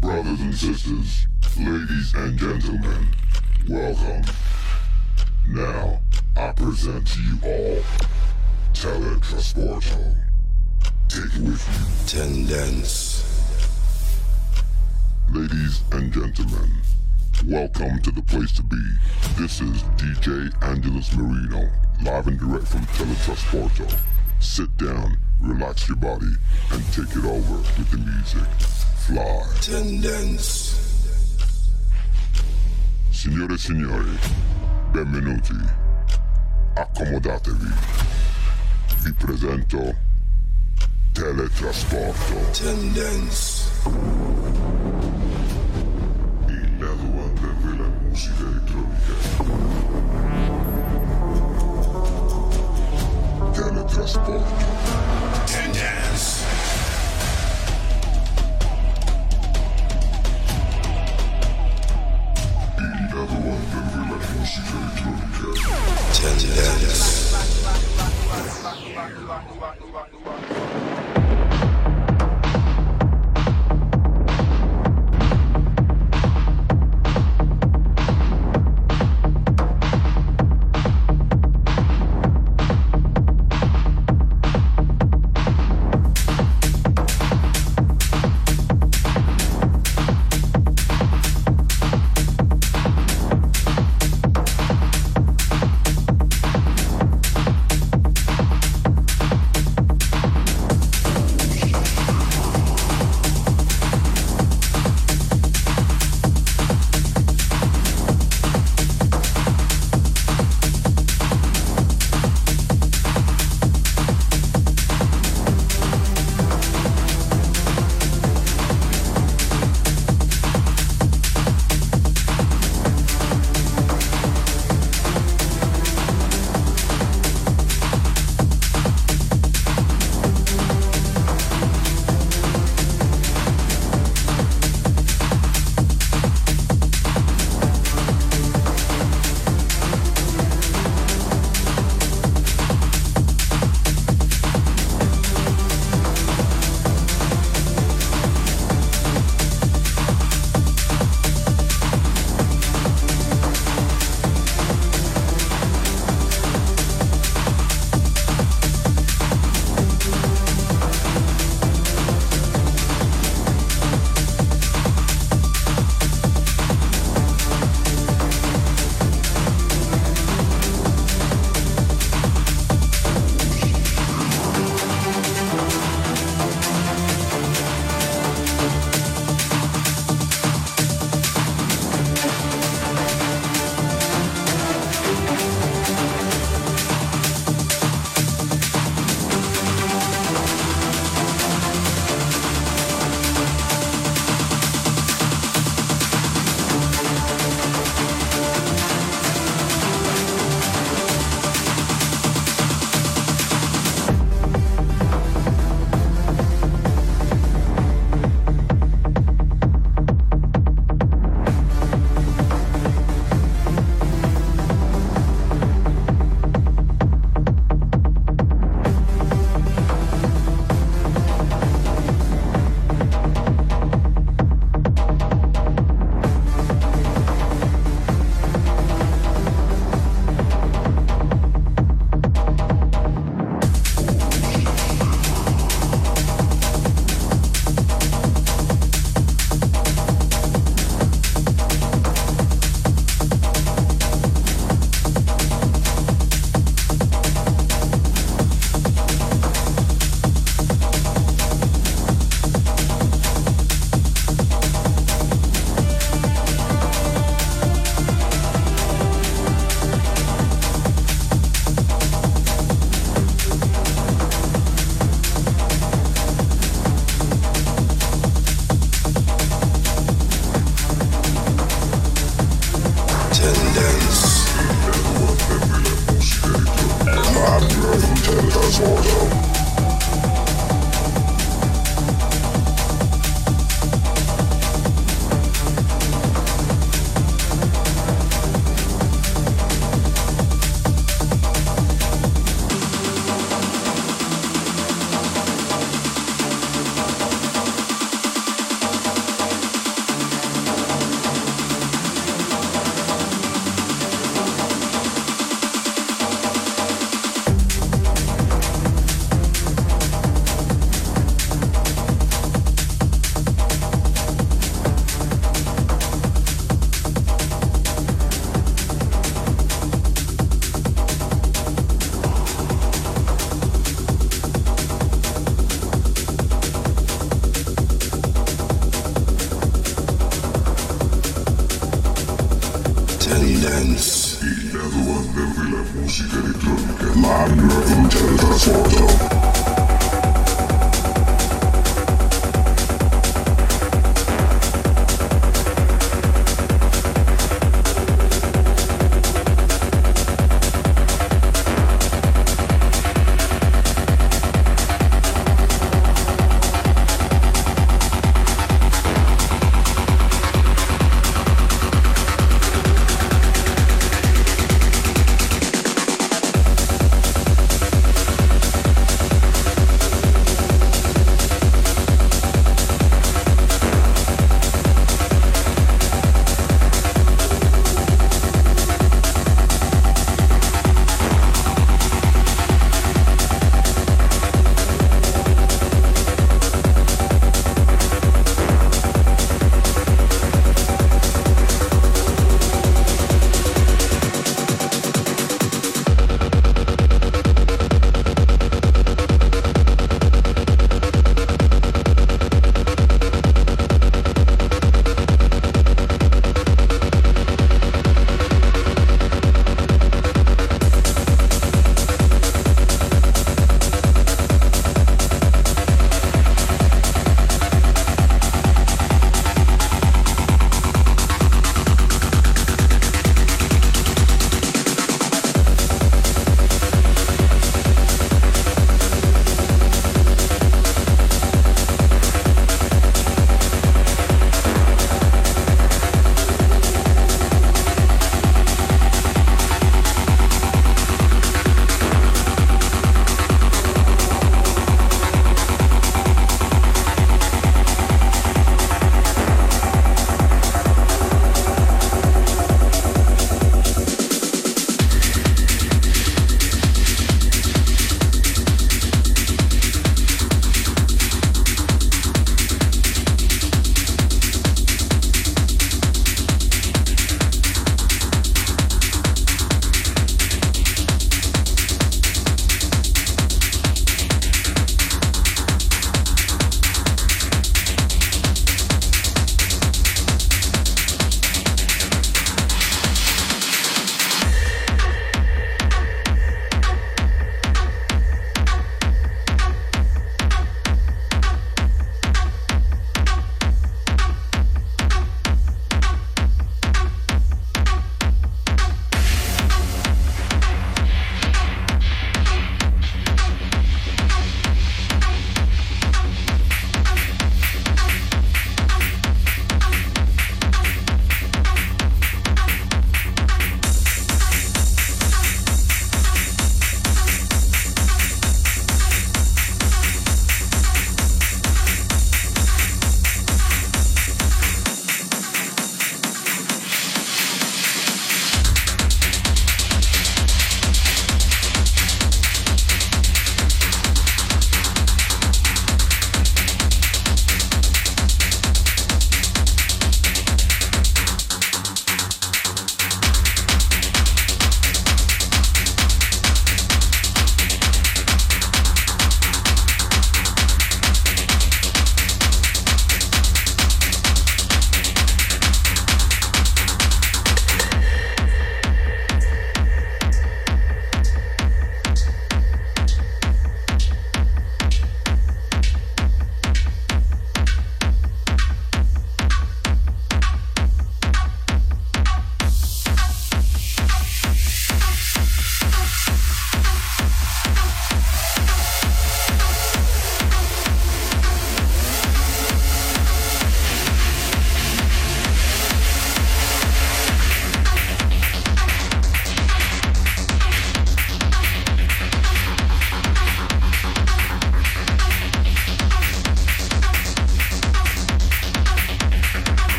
[0.00, 1.26] Brothers and sisters,
[1.56, 3.08] ladies and gentlemen,
[3.68, 4.24] welcome.
[5.48, 6.00] Now,
[6.36, 7.82] I present to you all
[8.72, 10.16] Teletrasporto.
[11.08, 12.06] Take it with you.
[12.08, 13.22] Tendence.
[15.30, 16.82] Ladies and gentlemen,
[17.46, 18.80] welcome to the place to be.
[19.36, 21.68] This is DJ Angelus Marino,
[22.02, 24.00] live and direct from Teletrasporto.
[24.40, 26.32] Sit down, relax your body,
[26.72, 28.48] and take it over with the music.
[29.06, 29.44] Fly.
[29.60, 30.74] Tendence.
[33.10, 34.18] Signore e signori,
[34.92, 35.54] benvenuti.
[36.74, 37.72] Accomodatevi.
[39.02, 39.94] Vi presento
[41.12, 42.50] Teletrasporto.
[42.52, 43.66] Tendence.
[53.98, 54.44] Teletrasporto.
[55.46, 56.44] Tendence.
[62.78, 63.58] Il lato della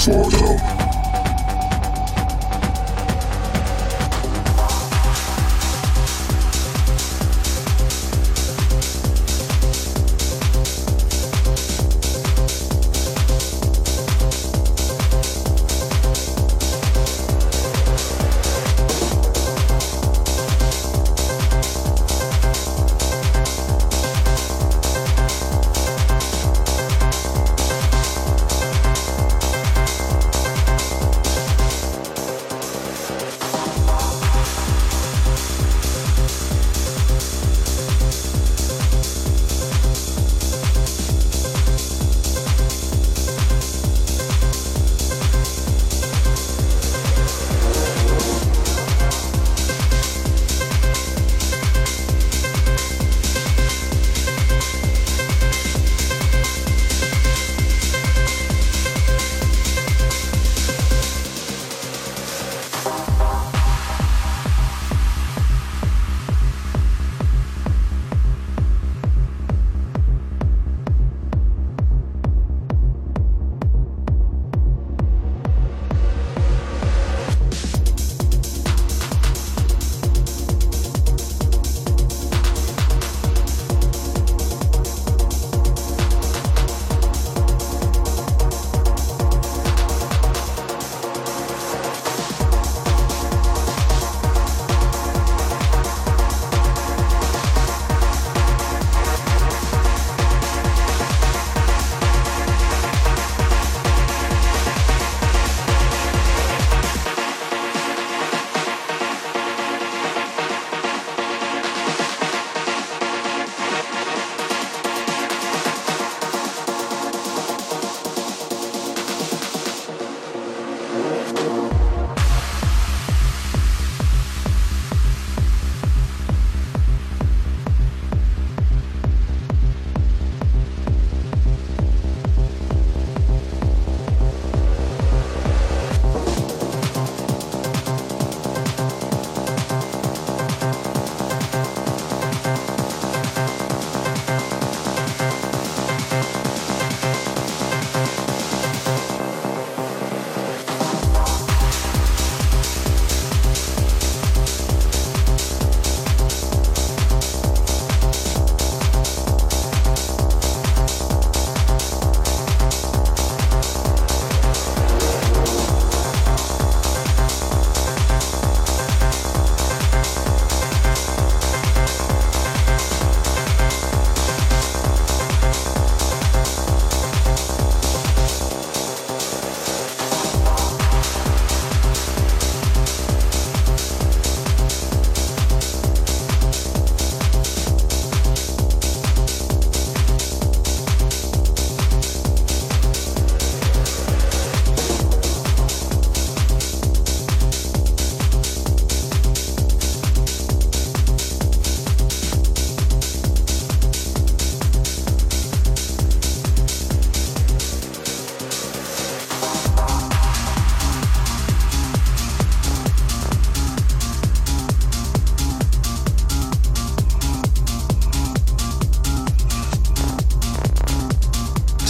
[0.00, 0.89] Florida.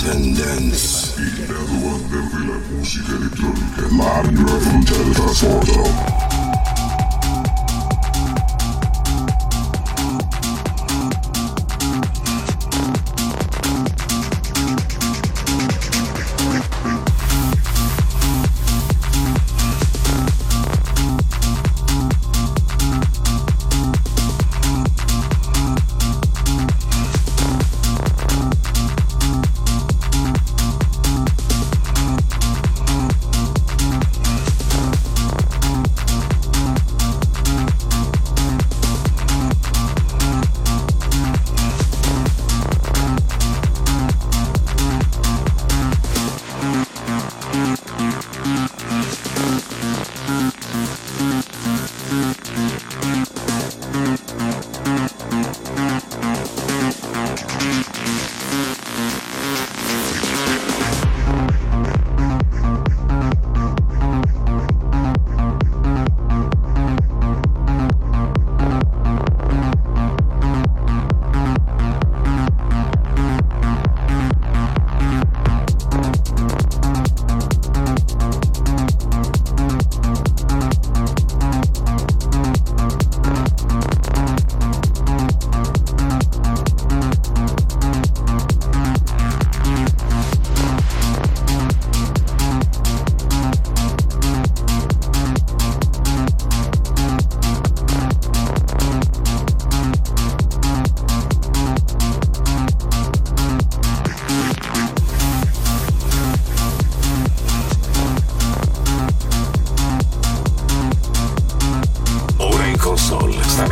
[0.03, 1.13] Attendance.
[1.19, 3.83] Y graduantes de la música electrónica.
[3.91, 6.40] Mario Funchal Transporto.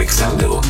[0.08, 0.62] Alexanderu.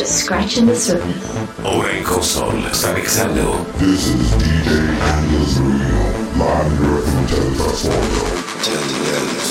[0.00, 1.60] Just scratching the surface.
[1.62, 4.70] Ora in console sta mixando This is DJ
[5.12, 6.04] Angelus Marino,
[6.40, 8.22] live and direct from Teletrasporto.
[8.64, 9.49] Tendence.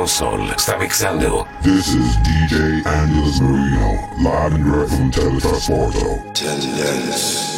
[0.00, 1.46] Console sta mixando.
[1.60, 6.24] This is DJ Angelus Marino, live and direct from Teletrasporto.
[6.32, 7.49] Tendenz.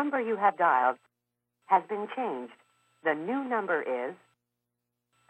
[0.00, 0.96] Number you have dialed
[1.66, 2.54] has been changed.
[3.04, 4.14] The new number is.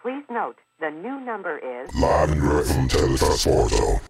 [0.01, 1.93] Please note, the new number is.
[1.97, 3.91] Live and direct from.